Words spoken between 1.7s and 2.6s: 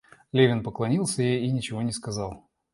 не сказал.